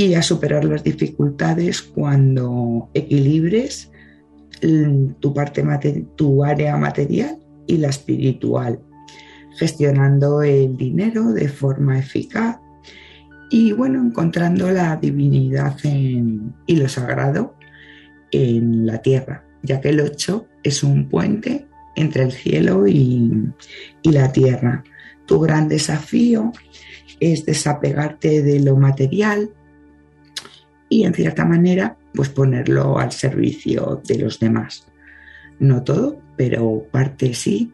y 0.00 0.14
a 0.14 0.22
superar 0.22 0.64
las 0.64 0.82
dificultades 0.82 1.82
cuando 1.82 2.88
equilibres 2.94 3.92
tu 5.20 5.34
parte 5.34 5.62
tu 6.16 6.42
área 6.42 6.78
material 6.78 7.38
y 7.66 7.76
la 7.76 7.88
espiritual, 7.88 8.80
gestionando 9.58 10.42
el 10.42 10.74
dinero 10.78 11.34
de 11.34 11.50
forma 11.50 11.98
eficaz 11.98 12.58
y 13.50 13.72
bueno, 13.72 14.02
encontrando 14.02 14.70
la 14.70 14.96
divinidad 14.96 15.76
y 15.84 16.76
lo 16.76 16.88
sagrado 16.88 17.54
en 18.30 18.86
la 18.86 19.02
tierra, 19.02 19.44
ya 19.62 19.82
que 19.82 19.90
el 19.90 20.00
8 20.00 20.46
es 20.62 20.82
un 20.82 21.10
puente 21.10 21.66
entre 21.94 22.22
el 22.22 22.32
cielo 22.32 22.88
y, 22.88 23.52
y 24.00 24.12
la 24.12 24.32
tierra. 24.32 24.82
Tu 25.26 25.38
gran 25.40 25.68
desafío 25.68 26.52
es 27.20 27.44
desapegarte 27.44 28.42
de 28.42 28.60
lo 28.60 28.78
material 28.78 29.50
y 30.90 31.04
en 31.04 31.14
cierta 31.14 31.46
manera 31.46 31.96
pues 32.12 32.28
ponerlo 32.28 32.98
al 32.98 33.12
servicio 33.12 34.02
de 34.04 34.18
los 34.18 34.38
demás. 34.38 34.86
No 35.58 35.82
todo, 35.82 36.20
pero 36.36 36.84
parte 36.90 37.32
sí, 37.32 37.72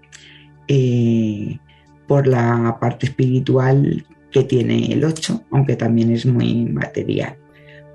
eh, 0.68 1.58
por 2.06 2.26
la 2.26 2.76
parte 2.80 3.06
espiritual 3.06 4.06
que 4.30 4.44
tiene 4.44 4.92
el 4.92 5.04
8, 5.04 5.44
aunque 5.50 5.76
también 5.76 6.12
es 6.12 6.26
muy 6.26 6.66
material. 6.66 7.36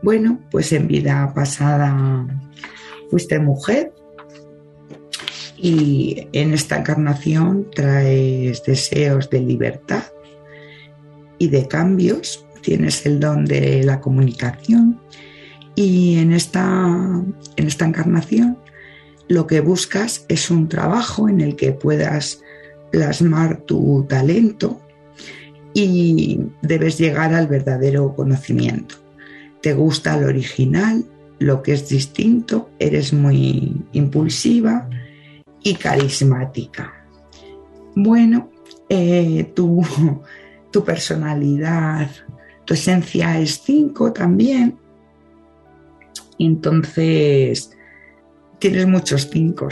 Bueno, 0.01 0.39
pues 0.49 0.73
en 0.73 0.87
vida 0.87 1.31
pasada 1.33 2.25
fuiste 3.09 3.39
mujer 3.39 3.93
y 5.57 6.27
en 6.33 6.53
esta 6.53 6.77
encarnación 6.77 7.67
traes 7.69 8.63
deseos 8.63 9.29
de 9.29 9.41
libertad 9.41 10.03
y 11.37 11.49
de 11.49 11.67
cambios, 11.67 12.45
tienes 12.61 13.05
el 13.05 13.19
don 13.19 13.45
de 13.45 13.83
la 13.83 14.01
comunicación 14.01 14.99
y 15.75 16.17
en 16.19 16.33
esta, 16.33 16.61
en 17.55 17.67
esta 17.67 17.85
encarnación 17.85 18.57
lo 19.27 19.47
que 19.47 19.61
buscas 19.61 20.25
es 20.27 20.51
un 20.51 20.67
trabajo 20.67 21.29
en 21.29 21.39
el 21.39 21.55
que 21.55 21.71
puedas 21.71 22.41
plasmar 22.91 23.61
tu 23.61 24.05
talento 24.07 24.81
y 25.73 26.39
debes 26.61 26.97
llegar 26.97 27.33
al 27.33 27.47
verdadero 27.47 28.13
conocimiento. 28.13 28.95
Te 29.61 29.73
gusta 29.73 30.19
lo 30.19 30.27
original, 30.27 31.05
lo 31.39 31.63
que 31.63 31.73
es 31.73 31.87
distinto, 31.87 32.69
eres 32.77 33.13
muy 33.13 33.85
impulsiva 33.93 34.89
y 35.63 35.75
carismática. 35.75 37.05
Bueno, 37.95 38.51
eh, 38.89 39.51
tu, 39.55 39.81
tu 40.71 40.83
personalidad, 40.83 42.09
tu 42.65 42.73
esencia 42.73 43.39
es 43.39 43.61
5 43.63 44.13
también. 44.13 44.77
Entonces, 46.39 47.71
tienes 48.57 48.87
muchos 48.87 49.29
cinco. 49.29 49.69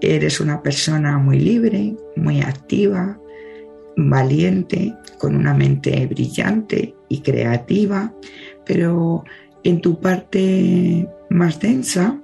Eres 0.00 0.40
una 0.40 0.62
persona 0.62 1.18
muy 1.18 1.40
libre, 1.40 1.96
muy 2.16 2.40
activa, 2.40 3.18
valiente, 3.96 4.94
con 5.18 5.34
una 5.34 5.54
mente 5.54 6.06
brillante 6.06 6.94
y 7.08 7.20
creativa, 7.20 8.14
pero 8.64 9.24
en 9.64 9.80
tu 9.80 10.00
parte 10.00 11.08
más 11.30 11.58
densa 11.58 12.22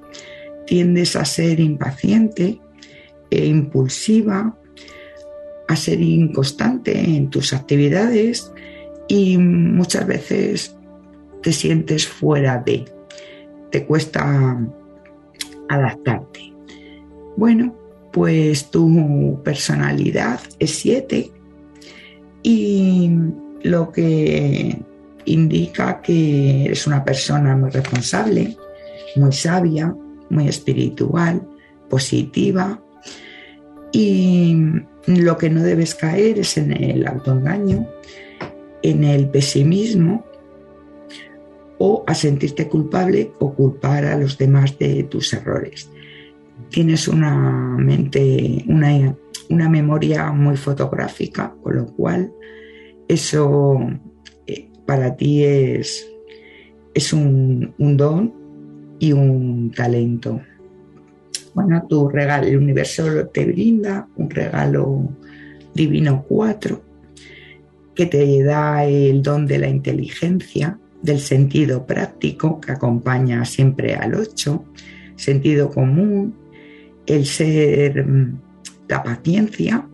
tiendes 0.67 1.17
a 1.17 1.25
ser 1.25 1.59
impaciente 1.61 2.61
e 3.31 3.47
impulsiva, 3.47 4.57
a 5.69 5.77
ser 5.77 6.01
inconstante 6.01 6.99
en 6.99 7.29
tus 7.29 7.53
actividades 7.53 8.53
y 9.09 9.39
muchas 9.39 10.07
veces 10.07 10.77
te 11.43 11.53
sientes 11.53 12.07
fuera 12.07 12.63
de, 12.65 12.85
te 13.71 13.85
cuesta 13.85 14.59
adaptarte. 15.69 16.53
Bueno, 17.37 17.75
pues 18.13 18.71
tu 18.71 19.41
personalidad 19.43 20.41
es 20.59 20.71
7 20.71 21.31
y 22.43 23.11
lo 23.63 23.91
que 23.91 24.81
indica 25.25 26.01
que 26.01 26.67
eres 26.67 26.87
una 26.87 27.05
persona 27.05 27.57
muy 27.57 27.71
responsable, 27.71 28.57
muy 29.17 29.33
sabia, 29.33 29.95
muy 30.31 30.49
espiritual, 30.49 31.43
positiva 31.89 32.81
y 33.93 34.57
lo 35.07 35.37
que 35.37 35.51
no 35.51 35.63
debes 35.63 35.95
caer 35.95 36.39
es 36.39 36.57
en 36.57 36.73
el 36.73 37.07
autoengaño, 37.07 37.87
en 38.85 39.03
el 39.03 39.29
pesimismo 39.29 40.25
o 41.79 42.05
a 42.07 42.15
sentirte 42.15 42.69
culpable 42.69 43.33
o 43.41 43.53
culpar 43.53 44.05
a 44.05 44.17
los 44.17 44.39
demás 44.39 44.79
de 44.79 45.03
tus 45.05 45.33
errores. 45.33 45.91
Tienes 46.71 47.09
una 47.09 47.77
mente, 47.77 48.65
una 48.69 49.17
una 49.49 49.69
memoria 49.69 50.33
muy 50.33 50.57
fotográfica, 50.57 51.55
con 51.63 51.77
lo 51.77 51.87
cual 51.87 52.33
eso 53.09 53.79
eh, 54.47 54.69
para 54.87 55.17
ti 55.17 55.45
es, 55.45 56.09
es 56.95 57.13
un, 57.13 57.75
don 57.79 58.33
y 58.99 59.13
un 59.13 59.71
talento. 59.71 60.41
Bueno, 61.55 61.85
tu 61.89 62.09
regalo, 62.09 62.47
el 62.47 62.57
universo 62.57 63.27
te 63.29 63.45
brinda 63.45 64.09
un 64.17 64.31
regalo 64.31 65.09
divino 65.75 66.25
4 66.29 66.94
que 67.95 68.07
te 68.07 68.43
da 68.43 68.85
el 68.85 69.23
don 69.23 69.47
de 69.47 69.59
la 69.59 69.69
inteligencia, 69.69 70.79
del 71.03 71.21
sentido 71.21 71.87
práctico 71.87 72.61
que 72.61 72.73
acompaña 72.73 73.45
siempre 73.45 73.95
al 73.95 74.15
8, 74.15 74.65
sentido 75.17 75.71
común, 75.71 76.35
el 77.07 77.27
ser 77.27 78.07
la 78.89 79.03
paciencia 79.03 79.87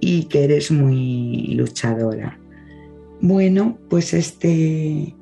y 0.00 0.24
que 0.24 0.44
eres 0.44 0.70
muy 0.70 1.54
luchadora. 1.54 2.38
Bueno, 3.20 3.78
pues 3.88 4.14
este, 4.14 5.16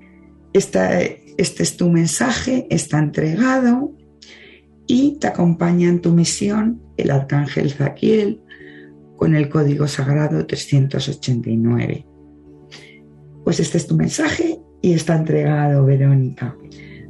este 0.52 1.22
es 1.38 1.76
tu 1.76 1.90
mensaje, 1.90 2.66
está 2.70 2.98
entregado 2.98 3.92
y 4.86 5.16
te 5.18 5.28
acompaña 5.28 5.88
en 5.88 6.00
tu 6.00 6.12
misión 6.12 6.82
el 6.96 7.10
arcángel 7.10 7.70
Zaquiel 7.70 8.40
con 9.24 9.34
el 9.34 9.48
código 9.48 9.88
sagrado 9.88 10.44
389. 10.44 12.06
Pues 13.42 13.58
este 13.58 13.78
es 13.78 13.86
tu 13.86 13.96
mensaje 13.96 14.60
y 14.82 14.92
está 14.92 15.16
entregado, 15.16 15.86
Verónica. 15.86 16.54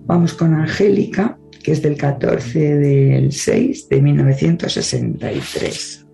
Vamos 0.07 0.35
con 0.35 0.55
Angélica 0.55 1.37
que 1.61 1.73
es 1.73 1.83
del 1.83 1.97
14 1.97 2.77
del 2.77 3.33
6 3.33 3.89
de 3.89 4.01
1963. 4.01 6.07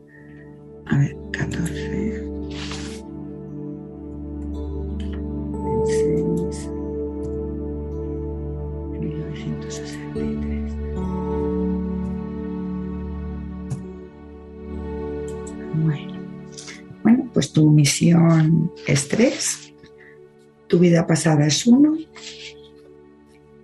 A 0.86 0.96
ver, 0.96 1.14
14. 1.32 1.99
Pues 17.40 17.54
tu 17.54 17.70
misión 17.70 18.70
es 18.86 19.08
3, 19.08 19.72
tu 20.66 20.78
vida 20.78 21.06
pasada 21.06 21.46
es 21.46 21.66
1 21.66 21.96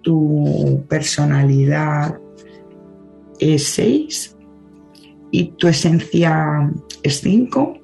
tu 0.01 0.83
personalidad 0.89 2.19
es 3.39 3.65
6 3.65 4.35
y 5.31 5.45
tu 5.59 5.69
esencia 5.69 6.73
es 7.03 7.21
5 7.21 7.79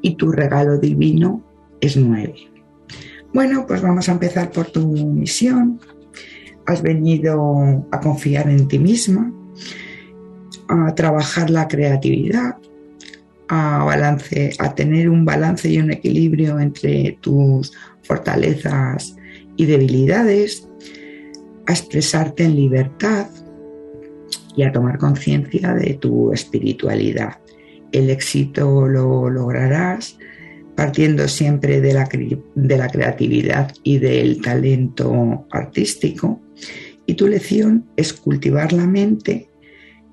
y 0.00 0.14
tu 0.14 0.30
regalo 0.30 0.78
divino 0.78 1.42
es 1.80 1.96
9. 1.96 2.34
Bueno, 3.32 3.66
pues 3.66 3.82
vamos 3.82 4.08
a 4.08 4.12
empezar 4.12 4.52
por 4.52 4.66
tu 4.66 4.86
misión. 4.86 5.80
Has 6.66 6.82
venido 6.82 7.84
a 7.90 7.98
confiar 7.98 8.48
en 8.48 8.68
ti 8.68 8.78
misma, 8.78 9.32
a 10.68 10.94
trabajar 10.94 11.50
la 11.50 11.66
creatividad, 11.66 12.58
a, 13.48 13.84
balance, 13.84 14.52
a 14.58 14.74
tener 14.74 15.08
un 15.08 15.24
balance 15.24 15.68
y 15.68 15.78
un 15.78 15.90
equilibrio 15.90 16.58
entre 16.58 17.18
tus 17.20 17.72
fortalezas 18.02 19.16
y 19.56 19.66
debilidades, 19.66 20.68
a 21.66 21.72
expresarte 21.72 22.44
en 22.44 22.56
libertad 22.56 23.28
y 24.56 24.62
a 24.62 24.72
tomar 24.72 24.98
conciencia 24.98 25.74
de 25.74 25.94
tu 25.94 26.32
espiritualidad. 26.32 27.38
El 27.92 28.10
éxito 28.10 28.86
lo 28.86 29.30
lograrás 29.30 30.18
partiendo 30.74 31.28
siempre 31.28 31.80
de 31.80 31.92
la, 31.94 32.08
de 32.54 32.76
la 32.76 32.88
creatividad 32.88 33.72
y 33.82 33.98
del 33.98 34.40
talento 34.40 35.46
artístico. 35.50 36.40
Y 37.06 37.14
tu 37.14 37.28
lección 37.28 37.86
es 37.96 38.12
cultivar 38.12 38.72
la 38.72 38.86
mente, 38.86 39.48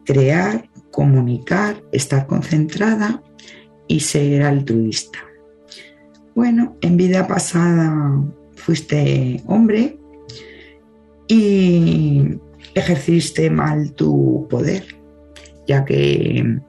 crear, 0.05 0.69
comunicar, 0.91 1.81
estar 1.91 2.27
concentrada 2.27 3.23
y 3.87 4.01
ser 4.01 4.43
altruista. 4.43 5.19
Bueno, 6.35 6.77
en 6.81 6.97
vida 6.97 7.27
pasada 7.27 8.23
fuiste 8.55 9.41
hombre 9.47 9.97
y 11.27 12.37
ejerciste 12.75 13.49
mal 13.49 13.93
tu 13.93 14.47
poder, 14.49 14.85
ya 15.67 15.83
que 15.83 16.59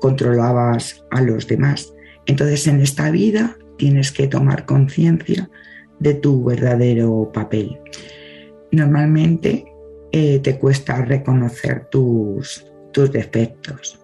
controlabas 0.00 1.04
a 1.10 1.20
los 1.20 1.46
demás. 1.46 1.92
Entonces 2.26 2.66
en 2.68 2.80
esta 2.80 3.10
vida 3.10 3.56
tienes 3.76 4.12
que 4.12 4.28
tomar 4.28 4.66
conciencia 4.66 5.50
de 5.98 6.14
tu 6.14 6.44
verdadero 6.44 7.30
papel. 7.32 7.78
Normalmente 8.70 9.71
eh, 10.12 10.38
te 10.40 10.58
cuesta 10.58 11.02
reconocer 11.02 11.86
tus, 11.90 12.66
tus 12.92 13.10
defectos. 13.10 13.98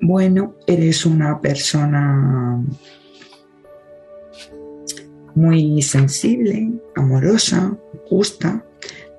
Bueno, 0.00 0.56
eres 0.66 1.06
una 1.06 1.40
persona 1.40 2.62
muy 5.34 5.82
sensible, 5.82 6.72
amorosa, 6.94 7.76
justa, 8.08 8.64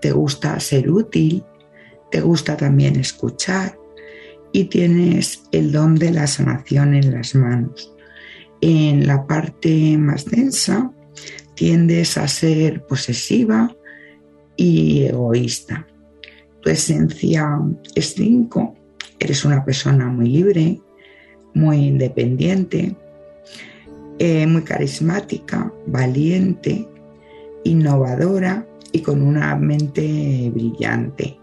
te 0.01 0.11
gusta 0.11 0.59
ser 0.59 0.89
útil, 0.89 1.43
te 2.11 2.21
gusta 2.21 2.57
también 2.57 2.99
escuchar, 2.99 3.77
y 4.51 4.65
tienes 4.65 5.43
el 5.51 5.71
don 5.71 5.95
de 5.95 6.11
la 6.11 6.25
sanación 6.25 6.95
en 6.95 7.11
las 7.11 7.35
manos. 7.35 7.93
En 8.61 9.05
la 9.05 9.27
parte 9.27 9.97
más 9.97 10.25
densa 10.25 10.91
tiendes 11.53 12.17
a 12.17 12.27
ser 12.27 12.85
posesiva 12.85 13.75
y 14.55 15.03
egoísta. 15.03 15.85
Tu 16.61 16.69
esencia 16.69 17.59
es 17.95 18.13
5, 18.15 18.75
eres 19.19 19.45
una 19.45 19.63
persona 19.63 20.07
muy 20.07 20.29
libre, 20.29 20.79
muy 21.53 21.77
independiente, 21.77 22.95
eh, 24.19 24.47
muy 24.47 24.63
carismática, 24.63 25.71
valiente, 25.85 26.87
innovadora 27.63 28.67
y 28.91 29.01
con 29.01 29.21
una 29.21 29.55
mente 29.55 30.51
brillante 30.53 31.37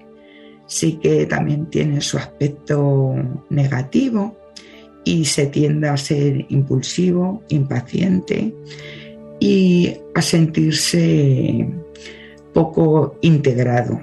sí 0.67 0.99
que 1.03 1.27
también 1.27 1.67
tiene 1.67 2.01
su 2.01 2.17
aspecto 2.17 3.15
negativo 3.51 4.37
y 5.05 5.25
se 5.25 5.47
tiende 5.47 5.89
a 5.89 5.97
ser 5.97 6.47
impulsivo, 6.49 7.43
impaciente 7.49 8.55
y 9.39 9.95
a 10.15 10.23
sentirse 10.23 11.69
poco 12.53 13.19
integrado. 13.21 14.01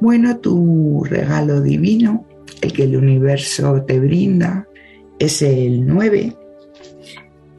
Bueno, 0.00 0.38
tu 0.38 1.04
regalo 1.04 1.60
divino, 1.60 2.26
el 2.62 2.72
que 2.72 2.84
el 2.84 2.96
universo 2.96 3.84
te 3.86 4.00
brinda, 4.00 4.66
es 5.18 5.42
el 5.42 5.86
9 5.86 6.36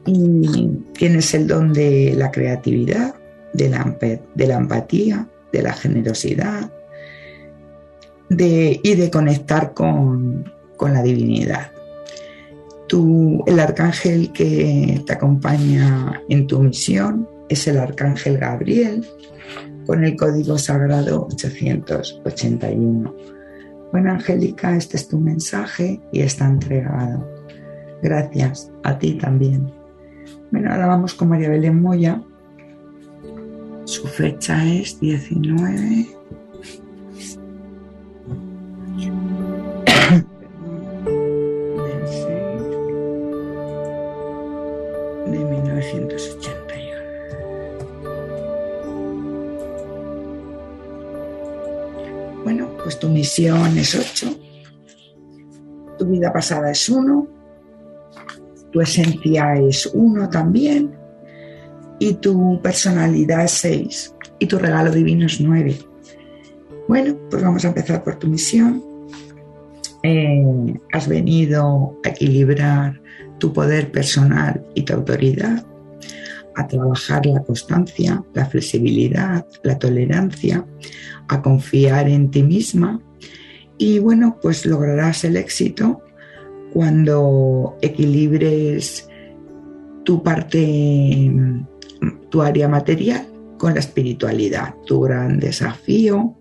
y 0.06 0.68
tienes 0.94 1.32
el 1.34 1.46
don 1.46 1.72
de 1.72 2.14
la 2.16 2.30
creatividad, 2.30 3.14
de 3.52 3.68
la, 3.68 3.96
de 4.34 4.46
la 4.46 4.56
empatía, 4.56 5.28
de 5.52 5.62
la 5.62 5.72
generosidad, 5.72 6.70
y 8.38 8.94
de 8.94 9.10
conectar 9.10 9.74
con, 9.74 10.50
la 10.80 11.02
divinidad. 11.02 11.70
el 13.46 13.60
arcángel 13.60 14.32
que 14.32 15.00
te 15.06 15.12
acompaña 15.12 16.20
en 16.28 16.48
tu 16.48 16.60
misión 16.60 17.28
es 17.48 17.68
el 17.68 17.78
arcángel 17.78 18.38
Gabriel 18.38 19.06
con 19.92 20.04
el 20.04 20.16
código 20.16 20.56
sagrado 20.56 21.26
881. 21.26 23.14
Bueno, 23.92 24.12
Angélica, 24.12 24.74
este 24.74 24.96
es 24.96 25.06
tu 25.06 25.20
mensaje 25.20 26.00
y 26.10 26.20
está 26.20 26.46
entregado. 26.46 27.28
Gracias 28.02 28.72
a 28.84 28.98
ti 28.98 29.18
también. 29.18 29.70
Bueno, 30.50 30.72
ahora 30.72 30.86
vamos 30.86 31.12
con 31.12 31.28
María 31.28 31.50
Belén 31.50 31.82
Moya. 31.82 32.22
Su 33.84 34.06
fecha 34.06 34.64
es 34.64 34.98
19 34.98 36.21
misión 53.22 53.78
es 53.78 53.94
8, 53.94 54.36
tu 55.96 56.06
vida 56.06 56.32
pasada 56.32 56.72
es 56.72 56.88
1, 56.88 57.28
tu 58.72 58.80
esencia 58.80 59.54
es 59.54 59.86
1 59.94 60.28
también, 60.28 60.90
y 62.00 62.14
tu 62.14 62.60
personalidad 62.60 63.44
es 63.44 63.52
6, 63.52 64.16
y 64.40 64.46
tu 64.46 64.58
regalo 64.58 64.90
divino 64.90 65.26
es 65.26 65.40
9. 65.40 65.78
Bueno, 66.88 67.16
pues 67.30 67.40
vamos 67.44 67.64
a 67.64 67.68
empezar 67.68 68.02
por 68.02 68.16
tu 68.16 68.26
misión. 68.26 68.82
Eh, 70.02 70.74
has 70.92 71.06
venido 71.06 71.96
a 72.04 72.08
equilibrar 72.08 73.00
tu 73.38 73.52
poder 73.52 73.92
personal 73.92 74.66
y 74.74 74.82
tu 74.82 74.94
autoridad, 74.94 75.64
a 76.56 76.66
trabajar 76.66 77.24
la 77.26 77.44
constancia, 77.44 78.20
la 78.34 78.46
flexibilidad, 78.46 79.46
la 79.62 79.78
tolerancia, 79.78 80.66
a 81.28 81.40
confiar 81.40 82.08
en 82.08 82.32
ti 82.32 82.42
misma 82.42 83.00
y 83.82 83.98
bueno, 83.98 84.38
pues 84.40 84.64
lograrás 84.64 85.24
el 85.24 85.36
éxito 85.36 86.02
cuando 86.72 87.76
equilibres 87.82 89.08
tu 90.04 90.22
parte, 90.22 91.28
tu 92.30 92.42
área 92.42 92.68
material 92.68 93.26
con 93.58 93.74
la 93.74 93.80
espiritualidad. 93.80 94.76
Tu 94.86 95.00
gran 95.00 95.40
desafío 95.40 96.36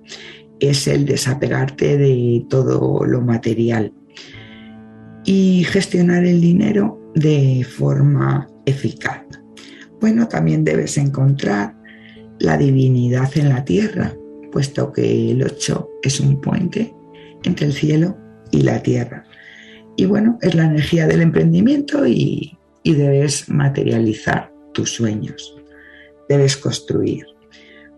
es 0.59 0.87
el 0.87 1.07
desapegarte 1.07 1.97
de 1.97 2.45
todo 2.47 3.05
lo 3.05 3.21
material 3.21 3.91
y 5.25 5.63
gestionar 5.63 6.25
el 6.25 6.41
dinero 6.41 7.11
de 7.15 7.65
forma 7.67 8.47
eficaz. 8.67 9.25
Bueno, 9.99 10.27
también 10.27 10.63
debes 10.63 10.95
encontrar 10.99 11.75
la 12.37 12.55
divinidad 12.55 13.35
en 13.35 13.49
la 13.49 13.65
tierra 13.65 14.13
puesto 14.51 14.91
que 14.91 15.31
el 15.31 15.41
8 15.41 15.89
es 16.03 16.19
un 16.19 16.39
puente 16.39 16.93
entre 17.43 17.67
el 17.67 17.73
cielo 17.73 18.17
y 18.51 18.61
la 18.61 18.81
tierra. 18.81 19.25
Y 19.95 20.05
bueno, 20.05 20.37
es 20.41 20.55
la 20.55 20.65
energía 20.65 21.07
del 21.07 21.21
emprendimiento 21.21 22.05
y, 22.07 22.57
debes 22.83 23.47
materializar 23.49 24.51
tus 24.73 24.95
sueños, 24.95 25.55
debes 26.27 26.57
construir. 26.57 27.25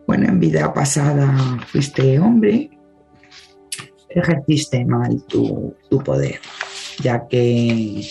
Bueno, 0.06 0.28
en 0.28 0.40
vida 0.40 0.74
pasada 0.74 1.58
fuiste 1.68 2.20
hombre, 2.20 2.70
ejerciste 4.10 4.84
mal 4.86 5.24
tu, 5.28 5.74
poder, 6.04 6.40
ya 7.02 7.26
que 7.28 8.02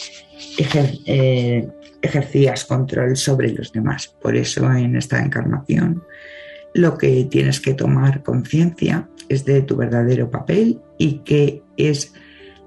eh, 1.07 1.69
ejercías 2.01 2.65
control 2.65 3.17
sobre 3.17 3.53
los 3.53 3.73
demás. 3.73 4.09
Por 4.21 4.37
eso 4.37 4.73
en 4.73 4.97
esta 4.97 5.23
encarnación 5.23 6.03
lo 6.75 6.97
que 6.97 7.25
tienes 7.25 7.61
que 7.61 7.75
tomar 7.75 8.23
conciencia 8.23 9.09
es 9.29 9.45
de 9.45 9.63
tu 9.63 9.77
verdadero 9.77 10.31
papel 10.31 10.81
y 10.99 11.21
qué 11.25 11.63
es 11.77 12.15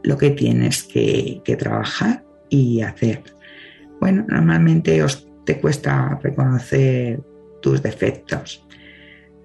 lo 0.03 0.17
que 0.17 0.31
tienes 0.31 0.83
que, 0.83 1.41
trabajar 1.57 2.23
y 2.49 2.81
hacer. 2.81 3.23
Bueno, 3.99 4.25
normalmente 4.27 5.01
os, 5.03 5.27
te 5.45 5.59
cuesta 5.59 6.19
reconocer 6.21 7.21
tus 7.61 7.81
defectos. 7.81 8.65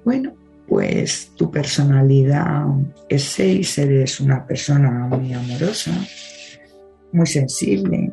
Bueno, 0.04 0.34
pues 0.68 1.32
tu 1.36 1.50
personalidad 1.50 2.66
es 3.08 3.24
seis, 3.24 3.78
eres 3.78 4.20
una 4.20 4.46
persona 4.46 4.90
muy 4.90 5.32
amorosa, 5.32 5.92
muy 7.12 7.26
sensible, 7.26 8.12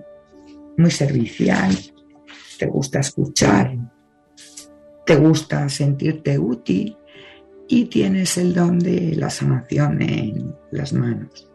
muy 0.78 0.92
servicial, 0.92 1.76
te 2.58 2.66
gusta 2.66 3.00
escuchar, 3.00 3.76
te 5.08 5.16
gusta 5.16 5.70
sentirte 5.70 6.38
útil 6.38 6.98
y 7.70 7.86
tienes 7.86 8.38
el 8.38 8.54
don 8.54 8.78
de 8.78 9.16
la 9.16 9.30
sanación 9.30 10.02
en 10.02 10.54
las 10.72 10.92
manos. 10.92 11.50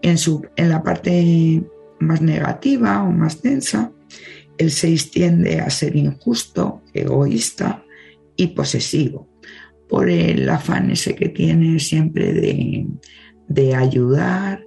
En, 0.00 0.16
su, 0.16 0.46
en 0.56 0.70
la 0.70 0.82
parte 0.82 1.62
más 2.00 2.22
negativa 2.22 3.02
o 3.02 3.12
más 3.12 3.42
densa, 3.42 3.92
el 4.56 4.70
6 4.70 5.10
tiende 5.10 5.60
a 5.60 5.68
ser 5.68 5.96
injusto, 5.96 6.80
egoísta 6.94 7.84
y 8.36 8.48
posesivo, 8.48 9.28
por 9.86 10.08
el 10.08 10.48
afán 10.48 10.90
ese 10.90 11.14
que 11.14 11.28
tiene 11.28 11.78
siempre 11.80 12.32
de, 12.32 12.86
de 13.48 13.74
ayudar 13.74 14.64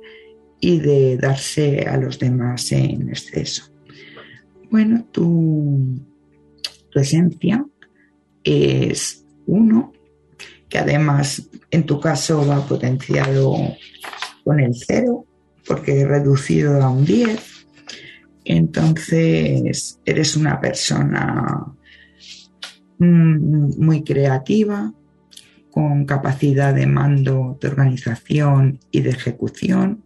y 0.60 0.80
de 0.80 1.18
darse 1.18 1.88
a 1.88 1.98
los 1.98 2.20
demás 2.20 2.72
en 2.72 3.10
exceso. 3.10 3.64
Bueno, 4.70 5.08
tu, 5.12 6.00
tu 6.92 7.00
esencia 7.00 7.66
es 8.44 9.26
uno, 9.46 9.94
que 10.70 10.78
además 10.78 11.50
en 11.70 11.86
tu 11.86 12.00
caso 12.00 12.46
va 12.46 12.66
potenciado 12.66 13.56
con 14.44 14.60
el 14.60 14.74
cero, 14.76 15.26
porque 15.68 16.02
he 16.02 16.06
reducido 16.06 16.82
a 16.82 16.90
un 16.90 17.06
10. 17.06 17.40
Entonces, 18.46 20.00
eres 20.06 20.36
una 20.36 20.60
persona 20.60 21.66
mm, 22.98 23.84
muy 23.84 24.04
creativa, 24.04 24.94
con 25.72 26.06
capacidad 26.06 26.74
de 26.74 26.86
mando, 26.86 27.58
de 27.62 27.70
organización 27.70 28.80
y 28.92 29.02
de 29.02 29.12
ejecución. 29.12 30.04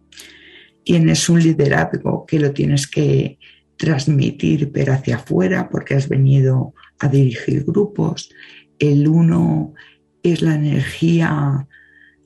Tienes 0.84 1.28
un 1.28 1.42
liderazgo 1.42 2.24
que 2.24 2.38
lo 2.38 2.52
tienes 2.52 2.86
que 2.86 3.38
transmitir, 3.76 4.70
pero 4.70 4.92
hacia 4.92 5.16
afuera, 5.16 5.68
porque 5.68 5.94
has 5.94 6.08
venido 6.08 6.72
a 6.98 7.08
dirigir 7.08 7.64
grupos. 7.64 8.30
El 8.78 9.08
uno 9.08 9.74
es 10.22 10.42
la 10.42 10.54
energía 10.54 11.66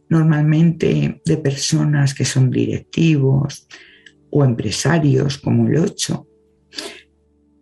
normalmente 0.08 1.20
de 1.24 1.36
personas 1.36 2.14
que 2.14 2.24
son 2.24 2.50
directivos 2.50 3.68
o 4.30 4.44
empresarios 4.44 5.38
como 5.38 5.68
el 5.68 5.78
8. 5.78 6.26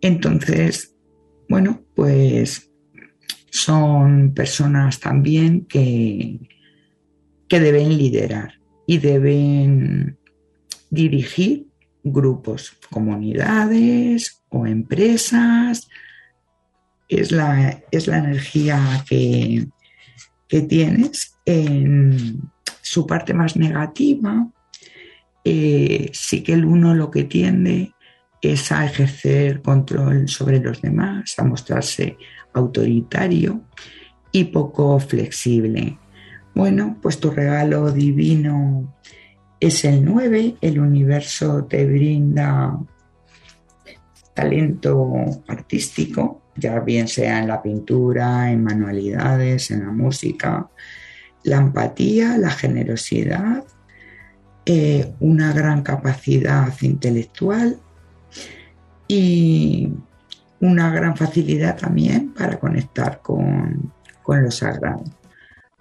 Entonces, 0.01 0.95
bueno, 1.49 1.85
pues 1.95 2.71
son 3.51 4.33
personas 4.35 5.01
también 5.01 5.67
que, 5.67 6.39
que 7.49 7.61
deben 7.61 7.97
liderar 7.97 8.61
y 8.87 8.99
deben 8.99 10.19
dirigir 10.91 11.67
grupos, 12.03 12.73
comunidades 12.91 14.43
o 14.49 14.67
empresas. 14.67 15.89
Es 17.09 17.33
la, 17.33 17.83
es 17.91 18.07
la 18.07 18.19
energía 18.19 19.05
que, 19.09 19.69
que 20.47 20.63
tienes 20.63 21.37
en 21.45 22.41
su 22.83 23.07
parte 23.07 23.35
más 23.35 23.57
negativa. 23.57 24.49
Eh, 25.45 26.11
sí 26.13 26.43
que 26.43 26.55
el 26.55 26.65
uno 26.65 26.95
lo 26.95 27.11
que 27.11 27.25
tiende 27.25 27.93
es 28.41 28.71
a 28.71 28.85
ejercer 28.85 29.63
control 29.63 30.29
sobre 30.29 30.61
los 30.61 30.81
demás, 30.83 31.35
a 31.39 31.45
mostrarse 31.45 32.17
autoritario 32.53 33.63
y 34.33 34.45
poco 34.45 34.99
flexible. 35.01 35.99
Bueno, 36.55 36.99
pues 37.01 37.19
tu 37.19 37.31
regalo 37.31 37.91
divino 37.93 38.95
es 39.61 39.85
el 39.85 40.05
9, 40.05 40.57
el 40.61 40.81
universo 40.81 41.65
te 41.65 41.85
brinda 41.85 42.79
talento 44.35 45.43
artístico, 45.49 46.43
ya 46.59 46.81
bien 46.81 47.09
sea 47.09 47.39
en 47.41 47.49
la 47.49 47.63
pintura, 47.63 48.51
en 48.51 48.63
manualidades, 48.63 49.71
en 49.71 49.87
la 49.87 49.93
música, 49.93 50.69
la 51.45 51.57
empatía, 51.57 52.37
la 52.39 52.51
generosidad, 52.51 53.65
eh, 54.67 55.15
una 55.21 55.53
gran 55.53 55.83
capacidad 55.83 56.73
intelectual 56.83 57.79
y 59.07 59.91
una 60.61 60.91
gran 60.91 61.17
facilidad 61.17 61.77
también 61.77 62.35
para 62.35 62.59
conectar 62.59 63.21
con, 63.23 63.93
con 64.23 64.43
lo 64.43 64.51
sagrado. 64.51 65.05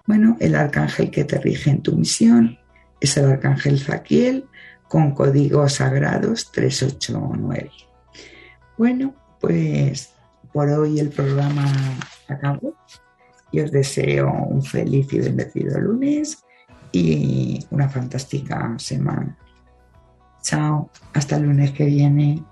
Bueno, 0.06 0.36
el 0.40 0.54
arcángel 0.54 1.10
que 1.10 1.24
te 1.24 1.38
rige 1.38 1.70
en 1.70 1.82
tu 1.82 1.94
misión 1.94 2.58
es 3.00 3.16
el 3.16 3.26
arcángel 3.26 3.78
Zaquiel 3.78 4.46
con 4.88 5.12
códigos 5.12 5.74
sagrados 5.74 6.50
389. 6.52 7.70
Bueno, 8.78 9.14
pues 9.40 10.14
por 10.58 10.68
hoy 10.70 10.98
el 10.98 11.10
programa 11.10 11.64
acabó 12.26 12.74
y 13.52 13.60
os 13.60 13.70
deseo 13.70 14.28
un 14.28 14.60
feliz 14.60 15.06
y 15.12 15.20
bendecido 15.20 15.78
lunes 15.78 16.44
y 16.90 17.64
una 17.70 17.88
fantástica 17.88 18.74
semana. 18.76 19.38
Chao, 20.42 20.90
hasta 21.14 21.36
el 21.36 21.44
lunes 21.44 21.70
que 21.70 21.84
viene. 21.84 22.42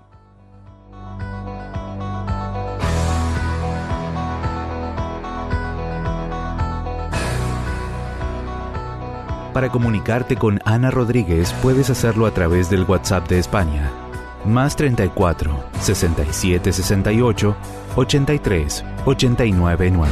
Para 9.53 9.69
comunicarte 9.69 10.37
con 10.37 10.61
Ana 10.63 10.91
Rodríguez 10.91 11.51
puedes 11.61 11.89
hacerlo 11.89 12.25
a 12.25 12.33
través 12.33 12.69
del 12.69 12.85
WhatsApp 12.85 13.27
de 13.27 13.39
España. 13.39 14.06
Más 14.47 14.75
34 14.75 15.63
67 15.79 16.71
68 16.73 17.55
83 17.95 18.85
89 19.05 19.91
9. 19.91 20.11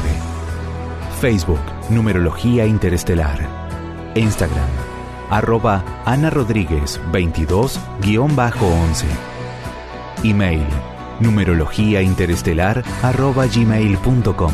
Facebook 1.22 1.60
Numerología 1.90 2.66
Interestelar. 2.66 3.40
Instagram 4.16 4.70
arroba 5.30 5.84
Ana 6.06 6.30
Rodríguez 6.30 7.00
22-11. 7.12 9.06
Email 10.24 10.66
numerología 11.20 12.02
interestelar 12.02 12.84
arroba 13.02 13.46
gmail.com. 13.48 14.52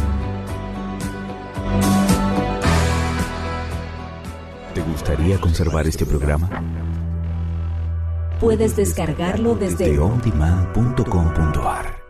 ¿Te 4.73 4.81
gustaría 4.81 5.39
conservar 5.39 5.87
este 5.87 6.05
programa? 6.05 6.49
Puedes 8.41 8.75
descargarlo 8.75 9.53
desde 9.53 9.91
De 9.91 9.99
ondemand.com.ar 9.99 12.00